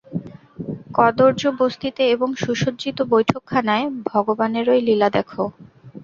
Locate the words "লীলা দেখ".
4.87-5.29